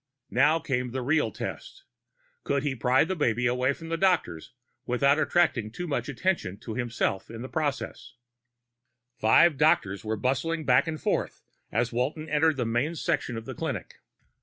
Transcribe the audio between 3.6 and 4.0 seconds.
from the